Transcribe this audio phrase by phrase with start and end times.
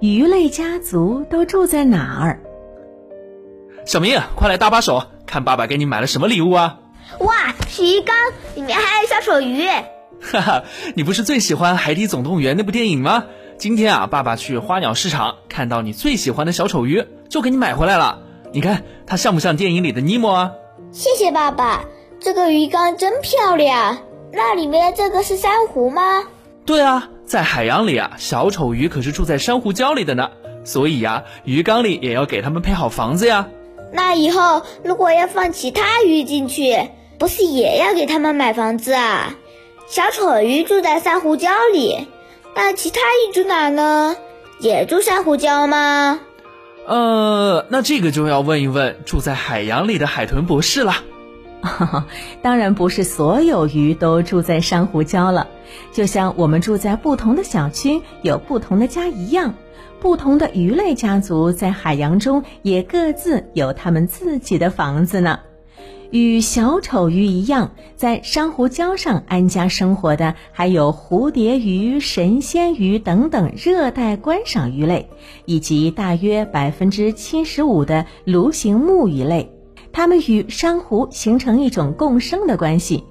[0.00, 2.40] 鱼类家族都住在哪儿？
[3.84, 6.78] 小明，快来搭把手，看爸爸给你买了什么礼物啊！
[7.20, 7.34] 哇，
[7.68, 8.14] 是鱼缸，
[8.54, 9.66] 里面还有小丑鱼。
[10.20, 10.64] 哈哈，
[10.94, 13.24] 你不是最喜欢《海底总动员》那部电影吗？
[13.56, 18.20] 今天啊，爸爸去花鸟市场看到你最喜欢的小丑鱼，就给你买回来了。
[18.52, 20.52] 你看它像不像电影里的尼莫啊？
[20.92, 21.86] 谢谢爸爸，
[22.20, 23.98] 这个鱼缸真漂亮。
[24.32, 26.24] 那里面这个是珊瑚吗？
[26.68, 30.28] 对啊，在海洋里啊，小丑鱼可是住在珊瑚礁里的呢。
[30.64, 33.48] 所以呀，鱼缸里也要给它们配好房子呀。
[33.90, 39.34] 那以后如果要放其他鱼进去，不是也要给他们买房子啊？
[39.86, 42.06] 小丑鱼住在珊瑚礁里，
[42.54, 44.14] 那其他鱼住哪呢？
[44.60, 46.20] 也住珊瑚礁吗？
[46.86, 50.96] 呃，那这个就要问一问住在海洋里的海豚博士了。
[52.42, 55.48] 当然不是所有鱼都住在珊瑚礁了，
[55.92, 59.54] 就像我们住在不同的小区有不同的家一样，
[60.00, 65.40] 不同的鱼类家族在海洋中也各自有他们自己的房子呢。
[66.10, 75.10] 与小丑鱼一样，在珊瑚礁上安家生活的还有蝴蝶鱼、神仙鱼等等热带观赏鱼类，
[75.44, 79.52] 以及大约百分之七十五的鲈形目鱼类。
[79.92, 83.04] 它们与珊瑚形成一种共生的关系。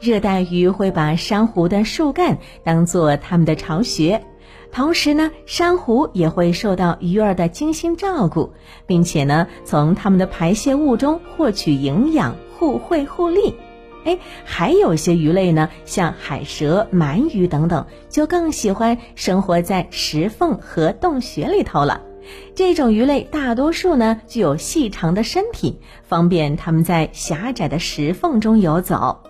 [0.00, 4.24] 热带鱼会把珊瑚的树干当做它们的巢穴，
[4.70, 8.52] 同时呢，珊瑚也会受到鱼儿的精心照顾，
[8.86, 13.54] 并且呢，从它们的排泄物中获取营养，互惠互利。
[14.04, 22.00] 哎，还有些鱼类呢，像海蛇、鳗鱼等等，就更喜欢生活在石缝和洞穴里头了。
[22.54, 29.20] 这种鱼类大多数呢具有细长的身体，方便它们在狭窄的石缝中游走。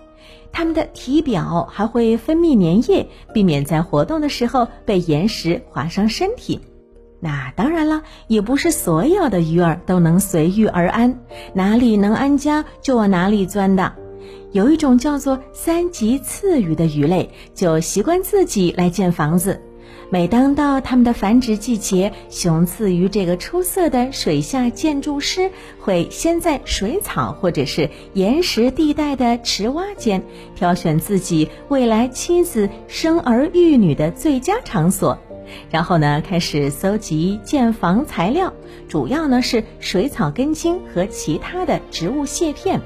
[0.53, 6.61] 它们的体表还会分泌粘液，避免在活动的时候被岩石划伤身体。
[7.19, 11.19] 那当然了，也不是所有的鱼儿都能随遇而安，
[11.53, 13.93] 哪里能安家就往哪里钻的。
[14.51, 19.59] 有一种叫做三级刺鱼的鱼类，就习惯自己来建房子。
[20.09, 25.49] 每当到它们的繁殖季节，雄刺鱼这个出色的水下建筑师
[25.79, 30.23] 会先在水草或者是岩石地带的池洼间
[30.55, 35.17] 挑选自己未来妻子生儿育女的最佳场所，
[35.71, 38.53] 然后呢开始搜集建房材料，
[38.87, 42.81] 主要呢是水草根茎和其他的植物屑片。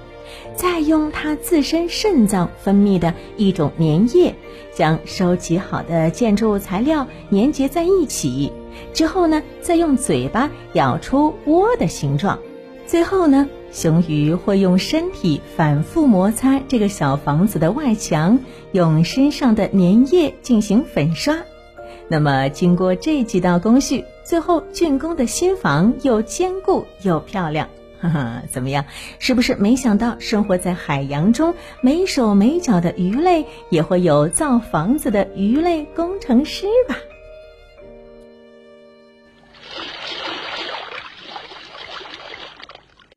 [0.56, 4.36] 再用它自身肾脏分泌的一种粘液，
[4.74, 8.52] 将收集好的建筑材料粘结在一起，
[8.94, 12.40] 之后呢，再用嘴巴咬出窝的形状。
[12.86, 18.40] 最后呢，雄鱼会用身体反复摩擦这个小房子的外墙，
[18.72, 21.38] 用身上的粘液进行粉刷。
[22.08, 27.68] 那么，经过这几道工序，最后竣工的新房又坚固又漂亮。
[28.00, 28.86] 哈哈，怎么样？
[29.20, 36.96] 是不是没想到生活在海洋中没手没脚的鱼类也会有造房子的鱼类工程师吧？